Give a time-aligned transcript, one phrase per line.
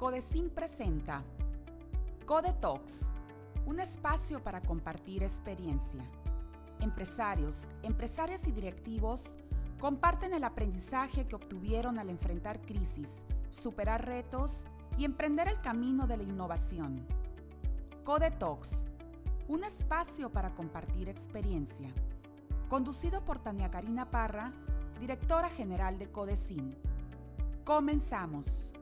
[0.00, 1.22] Codecin presenta
[2.24, 3.12] Code Talks,
[3.66, 6.02] un espacio para compartir experiencia.
[6.80, 9.36] Empresarios, empresarias y directivos
[9.78, 14.64] comparten el aprendizaje que obtuvieron al enfrentar crisis, superar retos
[14.96, 17.06] y emprender el camino de la innovación.
[18.02, 18.86] Code Talks,
[19.48, 21.92] un espacio para compartir experiencia.
[22.70, 24.54] Conducido por Tania Karina Parra,
[24.98, 26.74] directora general de Codecin.
[27.66, 28.72] Comenzamos.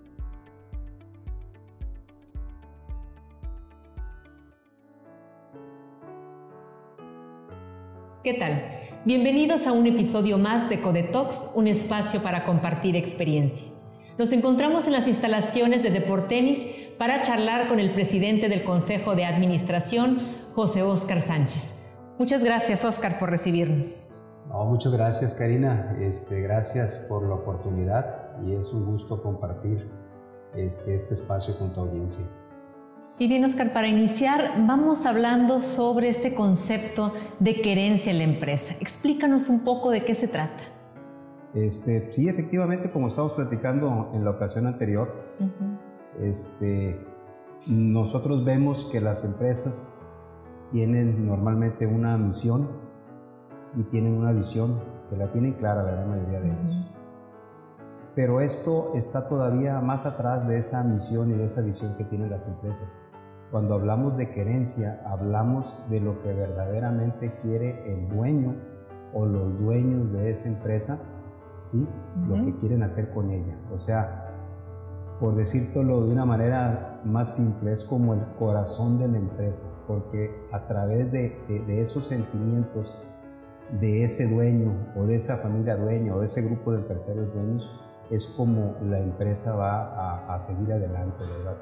[8.25, 8.61] ¿Qué tal?
[9.05, 13.69] Bienvenidos a un episodio más de Codetox, un espacio para compartir experiencia.
[14.19, 16.67] Nos encontramos en las instalaciones de Deportenis
[16.99, 20.19] para charlar con el presidente del Consejo de Administración,
[20.53, 21.93] José Óscar Sánchez.
[22.19, 24.09] Muchas gracias, Óscar, por recibirnos.
[24.49, 25.97] muchas gracias, Karina.
[26.01, 29.89] Este, gracias por la oportunidad y es un gusto compartir
[30.57, 32.27] este, este espacio con tu audiencia.
[33.21, 38.77] Y bien, Oscar, para iniciar, vamos hablando sobre este concepto de querencia en la empresa.
[38.81, 40.63] Explícanos un poco de qué se trata.
[41.53, 45.13] Este, sí, efectivamente, como estábamos platicando en la ocasión anterior,
[46.21, 47.05] este,
[47.67, 50.01] nosotros vemos que las empresas
[50.71, 52.69] tienen normalmente una misión
[53.77, 56.79] y tienen una visión que la tienen clara la gran mayoría de ellos.
[58.15, 62.31] Pero esto está todavía más atrás de esa misión y de esa visión que tienen
[62.31, 63.08] las empresas.
[63.51, 68.57] Cuando hablamos de querencia, hablamos de lo que verdaderamente quiere el dueño
[69.15, 71.01] o los dueños de esa empresa,
[71.61, 71.89] ¿sí?
[72.27, 73.57] Lo que quieren hacer con ella.
[73.73, 74.29] O sea,
[75.19, 80.45] por decírtelo de una manera más simple, es como el corazón de la empresa, porque
[80.53, 82.99] a través de, esos sentimientos
[83.81, 87.71] de ese dueño o de esa familia dueña o de ese grupo de empresarios dueños,
[88.11, 91.57] es como la empresa va a, a seguir adelante, ¿verdad?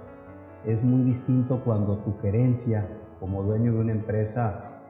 [0.66, 2.84] Es muy distinto cuando tu querencia
[3.20, 4.82] como dueño de una empresa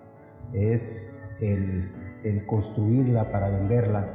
[0.52, 1.92] es el,
[2.46, 4.14] construirla para venderla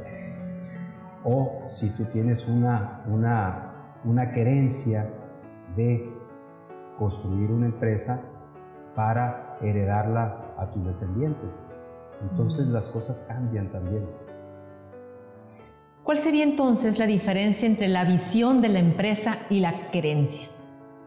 [1.23, 5.07] o si tú tienes una, una, una querencia
[5.75, 6.11] de
[6.97, 8.21] construir una empresa
[8.95, 11.63] para heredarla a tus descendientes.
[12.21, 14.05] Entonces las cosas cambian también.
[16.03, 20.47] ¿Cuál sería entonces la diferencia entre la visión de la empresa y la querencia?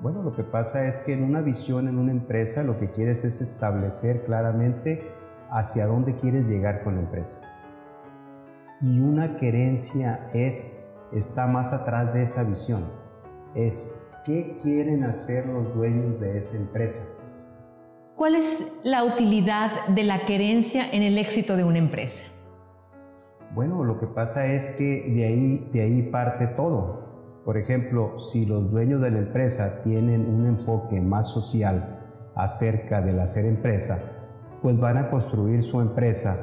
[0.01, 3.25] Bueno, lo que pasa es que en una visión, en una empresa, lo que quieres
[3.25, 5.11] es establecer claramente
[5.51, 7.41] hacia dónde quieres llegar con la empresa.
[8.81, 12.83] Y una querencia es, está más atrás de esa visión.
[13.55, 17.23] Es qué quieren hacer los dueños de esa empresa.
[18.17, 22.25] ¿Cuál es la utilidad de la querencia en el éxito de una empresa?
[23.55, 27.04] Bueno, lo que pasa es que de ahí, de ahí parte todo.
[27.45, 32.01] Por ejemplo, si los dueños de la empresa tienen un enfoque más social
[32.35, 33.99] acerca del hacer empresa,
[34.63, 36.37] pues van a construir su empresa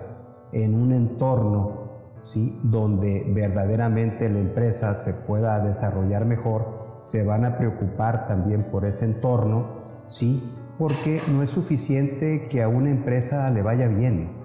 [0.51, 1.81] en un entorno
[2.21, 2.59] ¿sí?
[2.63, 9.05] donde verdaderamente la empresa se pueda desarrollar mejor, se van a preocupar también por ese
[9.05, 10.53] entorno, ¿sí?
[10.77, 14.39] porque no es suficiente que a una empresa le vaya bien.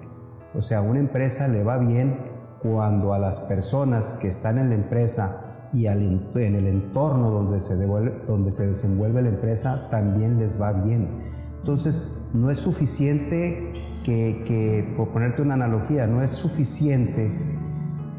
[0.55, 2.17] O sea, a una empresa le va bien
[2.61, 7.75] cuando a las personas que están en la empresa y en el entorno donde se,
[7.75, 11.19] donde se desenvuelve la empresa también les va bien.
[11.59, 13.73] Entonces, no es suficiente
[14.03, 17.31] que, que, por ponerte una analogía, no es suficiente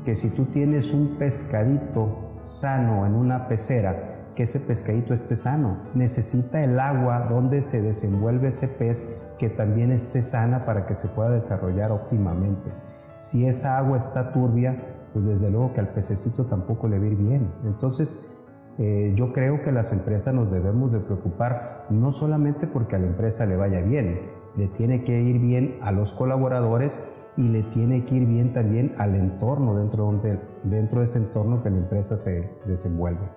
[0.04, 5.78] que si tú tienes un pescadito sano en una pecera, que ese pescadito esté sano.
[5.94, 11.08] Necesita el agua donde se desenvuelve ese pez que también esté sana para que se
[11.08, 12.70] pueda desarrollar óptimamente.
[13.18, 17.08] Si esa agua está turbia, pues desde luego que al pececito tampoco le va a
[17.08, 17.52] ir bien.
[17.64, 18.38] Entonces,
[18.78, 23.06] eh, yo creo que las empresas nos debemos de preocupar no solamente porque a la
[23.06, 28.04] empresa le vaya bien, le tiene que ir bien a los colaboradores y le tiene
[28.04, 32.16] que ir bien también al entorno dentro, de, dentro de ese entorno que la empresa
[32.16, 33.28] se desenvuelve.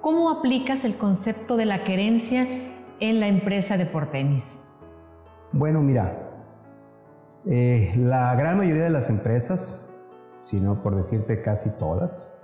[0.00, 2.46] ¿Cómo aplicas el concepto de la querencia
[3.00, 4.60] en la empresa de Portenis?
[5.52, 6.30] Bueno, mira,
[7.46, 9.91] eh, la gran mayoría de las empresas
[10.42, 12.42] sino por decirte casi todas,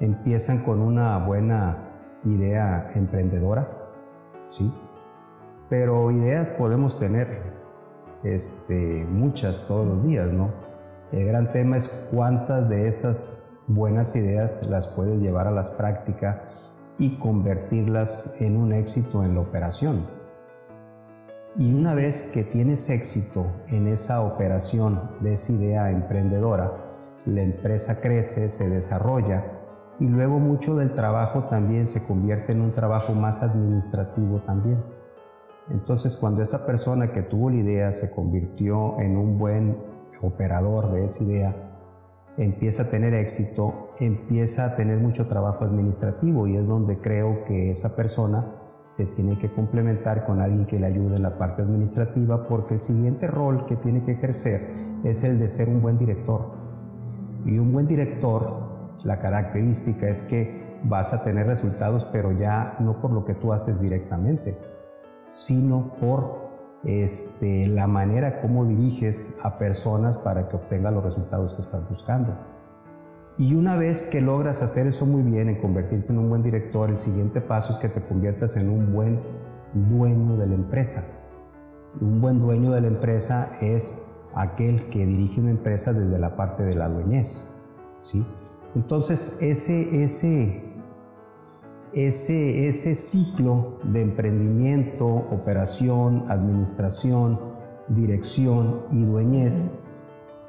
[0.00, 1.90] empiezan con una buena
[2.24, 3.68] idea emprendedora,
[4.46, 4.72] ¿sí?
[5.68, 7.42] Pero ideas podemos tener
[8.22, 10.50] este, muchas todos los días, ¿no?
[11.10, 16.36] El gran tema es cuántas de esas buenas ideas las puedes llevar a las prácticas
[16.98, 20.06] y convertirlas en un éxito en la operación.
[21.56, 26.91] Y una vez que tienes éxito en esa operación de esa idea emprendedora,
[27.26, 29.44] la empresa crece, se desarrolla
[30.00, 34.82] y luego mucho del trabajo también se convierte en un trabajo más administrativo también.
[35.70, 39.78] Entonces cuando esa persona que tuvo la idea se convirtió en un buen
[40.20, 41.54] operador de esa idea,
[42.36, 47.70] empieza a tener éxito, empieza a tener mucho trabajo administrativo y es donde creo que
[47.70, 52.48] esa persona se tiene que complementar con alguien que le ayude en la parte administrativa
[52.48, 54.60] porque el siguiente rol que tiene que ejercer
[55.04, 56.61] es el de ser un buen director.
[57.44, 63.00] Y un buen director, la característica es que vas a tener resultados, pero ya no
[63.00, 64.58] por lo que tú haces directamente,
[65.28, 66.42] sino por
[66.84, 72.36] este, la manera como diriges a personas para que obtengan los resultados que estás buscando.
[73.38, 76.90] Y una vez que logras hacer eso muy bien, en convertirte en un buen director,
[76.90, 79.20] el siguiente paso es que te conviertas en un buen
[79.72, 81.02] dueño de la empresa.
[82.00, 86.62] Un buen dueño de la empresa es aquel que dirige una empresa desde la parte
[86.62, 87.56] de la dueñez.
[88.02, 88.24] ¿sí?
[88.74, 90.64] Entonces, ese, ese,
[91.92, 97.38] ese, ese ciclo de emprendimiento, operación, administración,
[97.88, 99.80] dirección y dueñez,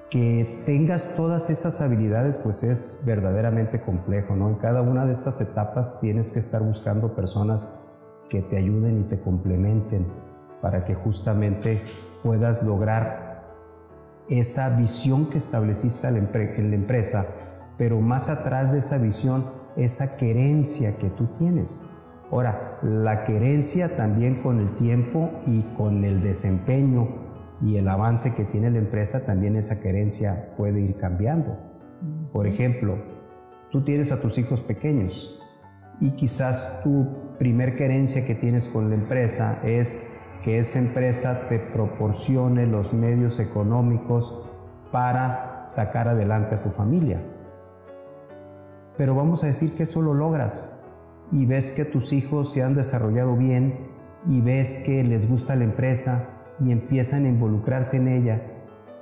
[0.09, 4.47] que tengas todas esas habilidades, pues es verdaderamente complejo, ¿no?
[4.50, 7.86] En cada una de estas etapas tienes que estar buscando personas
[8.29, 10.06] que te ayuden y te complementen
[10.62, 11.81] para que justamente
[12.21, 13.23] puedas lograr
[14.30, 17.25] esa visión que estableciste en la empresa,
[17.78, 21.90] pero más atrás de esa visión, esa querencia que tú tienes.
[22.31, 27.08] Ahora, la querencia también con el tiempo y con el desempeño
[27.62, 31.58] y el avance que tiene la empresa, también esa querencia puede ir cambiando.
[32.31, 32.98] Por ejemplo,
[33.72, 35.40] tú tienes a tus hijos pequeños
[36.00, 40.12] y quizás tu primer querencia que tienes con la empresa es
[40.44, 44.44] que esa empresa te proporcione los medios económicos
[44.92, 47.24] para sacar adelante a tu familia.
[48.98, 50.84] Pero vamos a decir que eso lo logras
[51.31, 53.88] y ves que tus hijos se han desarrollado bien
[54.28, 56.30] y ves que les gusta la empresa
[56.60, 58.42] y empiezan a involucrarse en ella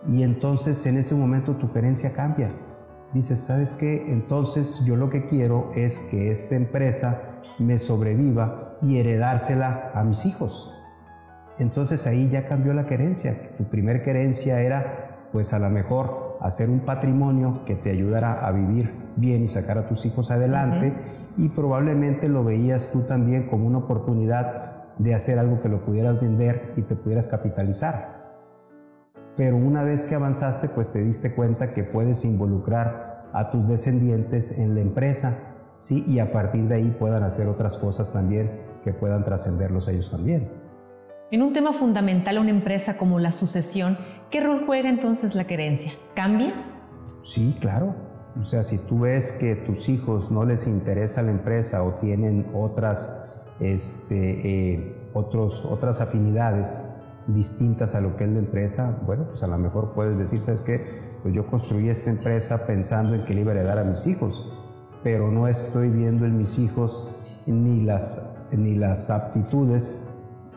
[0.08, 2.52] y entonces en ese momento tu querencia cambia.
[3.14, 4.06] Dices, ¿sabes qué?
[4.08, 10.26] Entonces yo lo que quiero es que esta empresa me sobreviva y heredársela a mis
[10.26, 10.81] hijos.
[11.60, 13.36] Entonces ahí ya cambió la querencia.
[13.58, 18.52] Tu primer querencia era, pues a lo mejor, hacer un patrimonio que te ayudara a
[18.52, 20.94] vivir bien y sacar a tus hijos adelante
[21.38, 26.20] y probablemente lo veías tú también como una oportunidad de hacer algo que lo pudieras
[26.20, 28.22] vender y te pudieras capitalizar.
[29.38, 34.60] Pero una vez que avanzaste, pues te diste cuenta que puedes involucrar a tus descendientes
[34.60, 36.04] en la empresa, ¿sí?
[36.08, 40.61] Y a partir de ahí puedan hacer otras cosas también que puedan trascenderlos ellos también.
[41.30, 43.98] En un tema fundamental a una empresa como la sucesión,
[44.30, 45.94] ¿qué rol juega entonces la querencia?
[46.16, 46.54] ¿Cambia?
[47.22, 47.96] Sí, claro.
[48.40, 52.48] O sea, si tú ves que tus hijos no les interesa la empresa o tienen
[52.54, 56.98] otras, este, eh, otros, otras afinidades
[57.28, 60.64] distintas a lo que es la empresa, bueno, pues a lo mejor puedes decir, ¿sabes
[60.64, 60.82] qué?
[61.22, 64.58] Pues yo construí esta empresa pensando en que le iba a heredar a mis hijos,
[65.04, 67.10] pero no estoy viendo en mis hijos
[67.46, 70.11] ni las, ni las aptitudes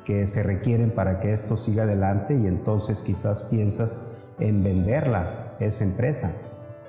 [0.05, 5.85] que se requieren para que esto siga adelante y entonces quizás piensas en venderla, esa
[5.85, 6.33] empresa.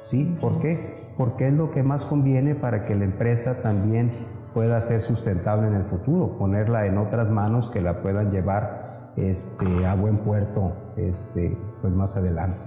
[0.01, 0.37] ¿Sí?
[0.39, 1.05] ¿Por qué?
[1.17, 4.11] Porque es lo que más conviene para que la empresa también
[4.53, 9.85] pueda ser sustentable en el futuro, ponerla en otras manos que la puedan llevar este,
[9.85, 12.65] a buen puerto este, pues más adelante.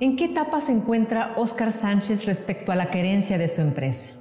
[0.00, 4.17] ¿En qué etapa se encuentra Oscar Sánchez respecto a la querencia de su empresa?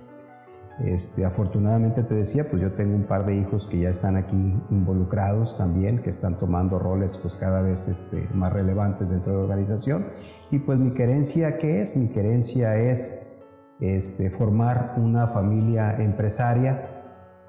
[0.80, 4.36] Este, afortunadamente te decía, pues yo tengo un par de hijos que ya están aquí
[4.70, 9.44] involucrados también, que están tomando roles pues cada vez este, más relevantes dentro de la
[9.46, 10.06] organización.
[10.52, 11.98] Y pues mi querencia, ¿qué es?
[11.98, 13.44] Mi querencia es
[13.80, 17.04] este, formar una familia empresaria,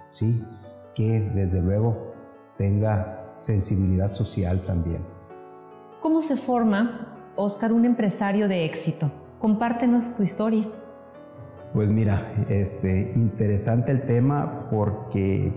[0.09, 0.43] ¿sí?
[0.95, 2.15] Que desde luego
[2.57, 5.05] tenga sensibilidad social también.
[6.01, 9.11] ¿Cómo se forma, Oscar, un empresario de éxito?
[9.39, 10.67] Compártenos tu historia.
[11.73, 15.53] Pues mira, este, interesante el tema porque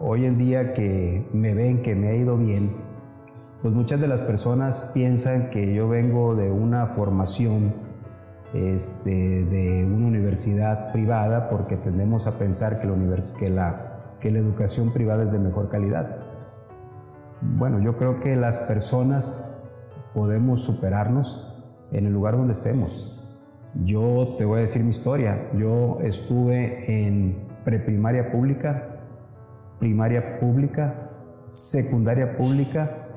[0.00, 2.72] hoy en día que me ven que me ha ido bien,
[3.62, 7.72] pues muchas de las personas piensan que yo vengo de una formación
[8.52, 12.96] este, de una universidad privada porque tendemos a pensar que la,
[13.38, 16.18] que, la, que la educación privada es de mejor calidad.
[17.40, 19.64] Bueno, yo creo que las personas
[20.12, 23.15] podemos superarnos en el lugar donde estemos.
[23.84, 25.50] Yo te voy a decir mi historia.
[25.54, 29.00] Yo estuve en preprimaria pública,
[29.78, 31.10] primaria pública,
[31.44, 33.08] secundaria pública,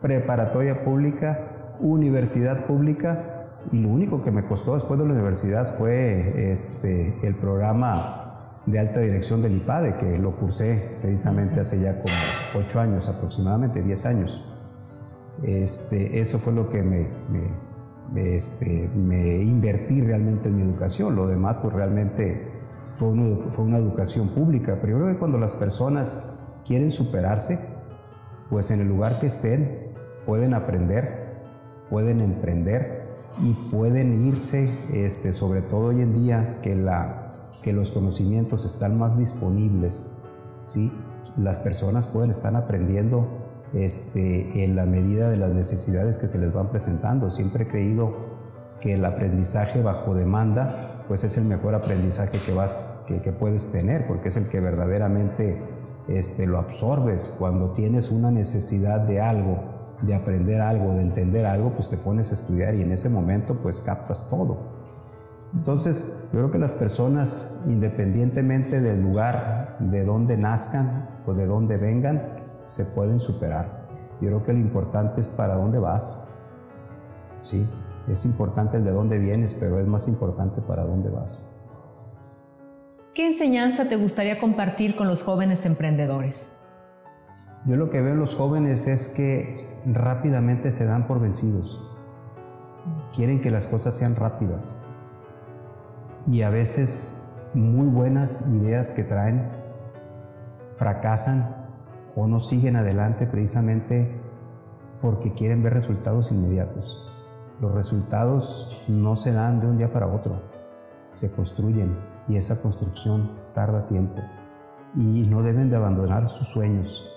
[0.00, 3.38] preparatoria pública, universidad pública
[3.72, 8.78] y lo único que me costó después de la universidad fue este, el programa de
[8.78, 12.14] alta dirección del IPADE, que lo cursé precisamente hace ya como
[12.54, 14.44] ocho años aproximadamente, diez años.
[15.42, 17.67] Este, eso fue lo que me, me,
[18.16, 21.16] este, me invertí realmente en mi educación.
[21.16, 22.48] Lo demás, pues realmente
[22.94, 23.08] fue,
[23.50, 24.78] fue una educación pública.
[24.80, 27.58] Pero yo creo que cuando las personas quieren superarse,
[28.50, 29.94] pues en el lugar que estén
[30.26, 31.44] pueden aprender,
[31.90, 33.08] pueden emprender
[33.42, 38.98] y pueden irse, este, sobre todo hoy en día que, la, que los conocimientos están
[38.98, 40.22] más disponibles,
[40.64, 40.92] ¿sí?
[41.36, 43.37] las personas pueden estar aprendiendo
[43.74, 47.30] este, en la medida de las necesidades que se les van presentando.
[47.30, 48.38] Siempre he creído
[48.80, 53.72] que el aprendizaje bajo demanda pues es el mejor aprendizaje que, vas, que, que puedes
[53.72, 55.58] tener, porque es el que verdaderamente
[56.06, 57.34] este, lo absorbes.
[57.38, 62.30] Cuando tienes una necesidad de algo, de aprender algo, de entender algo, pues te pones
[62.30, 64.78] a estudiar y en ese momento pues captas todo.
[65.54, 71.78] Entonces, yo creo que las personas, independientemente del lugar de donde nazcan o de donde
[71.78, 72.37] vengan,
[72.68, 73.88] se pueden superar.
[74.20, 76.28] Yo creo que lo importante es para dónde vas.
[77.40, 77.66] Sí,
[78.08, 81.58] es importante el de dónde vienes, pero es más importante para dónde vas.
[83.14, 86.50] ¿Qué enseñanza te gustaría compartir con los jóvenes emprendedores?
[87.64, 91.82] Yo lo que veo en los jóvenes es que rápidamente se dan por vencidos.
[93.16, 94.84] Quieren que las cosas sean rápidas.
[96.26, 99.48] Y a veces muy buenas ideas que traen
[100.76, 101.67] fracasan
[102.18, 104.20] o no siguen adelante precisamente
[105.00, 107.00] porque quieren ver resultados inmediatos.
[107.60, 110.42] Los resultados no se dan de un día para otro,
[111.06, 111.96] se construyen
[112.26, 114.20] y esa construcción tarda tiempo.
[114.96, 117.08] Y no deben de abandonar sus sueños,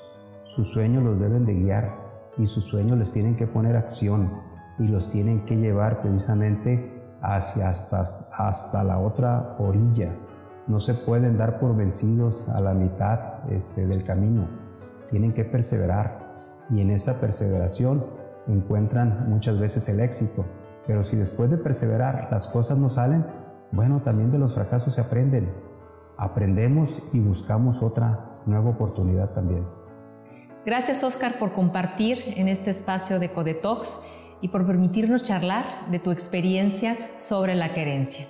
[0.43, 1.97] sus sueños los deben de guiar
[2.37, 4.29] y sus sueños les tienen que poner acción
[4.77, 8.03] y los tienen que llevar precisamente hacia hasta,
[8.37, 10.15] hasta la otra orilla.
[10.67, 14.60] No se pueden dar por vencidos a la mitad este, del camino.
[15.11, 16.31] Tienen que perseverar
[16.71, 18.03] y en esa perseveración
[18.47, 20.45] encuentran muchas veces el éxito.
[20.87, 23.25] Pero si después de perseverar las cosas no salen,
[23.71, 25.53] bueno, también de los fracasos se aprenden.
[26.17, 29.65] Aprendemos y buscamos otra nueva oportunidad también.
[30.65, 34.01] Gracias, Oscar, por compartir en este espacio de Codetox
[34.41, 38.27] y por permitirnos charlar de tu experiencia sobre la querencia.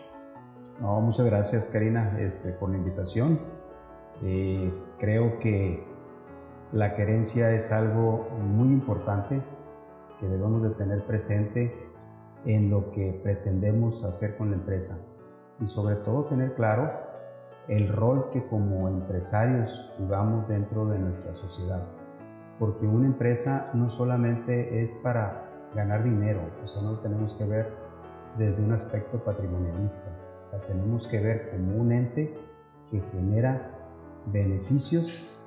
[0.80, 3.40] No, muchas gracias, Karina, este, por la invitación.
[4.24, 5.91] Eh, creo que
[6.74, 9.42] la querencia es algo muy importante
[10.20, 11.88] que debemos de tener presente
[12.46, 14.98] en lo que pretendemos hacer con la empresa.
[15.60, 16.92] Y sobre todo tener claro
[17.68, 21.84] el rol que como empresarios jugamos dentro de nuestra sociedad.
[22.58, 27.46] Porque una empresa no solamente es para ganar dinero, o sea, no lo tenemos que
[27.46, 27.74] ver
[28.38, 30.12] desde un aspecto patrimonialista,
[30.51, 32.34] la tenemos que ver como un ente
[32.90, 33.72] que genera
[34.28, 35.41] beneficios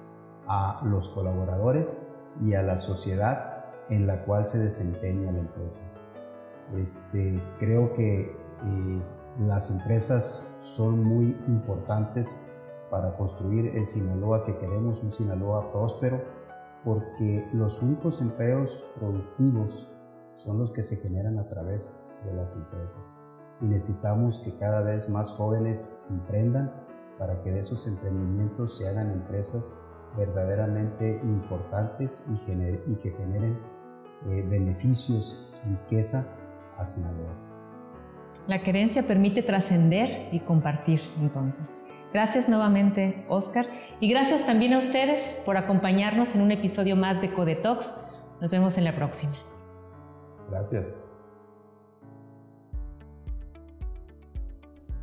[0.46, 5.98] a los colaboradores y a la sociedad en la cual se desempeña la empresa.
[6.76, 9.02] Este, creo que eh,
[9.40, 12.52] las empresas son muy importantes
[12.90, 16.22] para construir el Sinaloa que queremos, un Sinaloa próspero,
[16.84, 19.90] porque los únicos empleos productivos
[20.36, 23.20] son los que se generan a través de las empresas.
[23.60, 26.72] Y necesitamos que cada vez más jóvenes emprendan
[27.18, 33.58] para que de esos emprendimientos se hagan empresas verdaderamente importantes y, que generen
[34.26, 36.26] eh, beneficios, riqueza
[36.78, 37.34] a Sinaloa.
[38.46, 41.84] La querencia permite trascender y compartir entonces.
[42.12, 43.66] Gracias nuevamente, Oscar.
[44.00, 48.06] Y gracias también a ustedes por acompañarnos en un episodio más de Codetox.
[48.40, 49.32] Nos vemos en la próxima.
[50.48, 51.10] Gracias.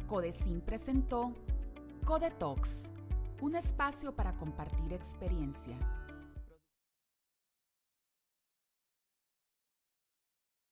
[0.07, 1.33] Codecin presentó
[2.05, 2.89] Codetox,
[3.41, 5.75] un espacio para compartir experiencia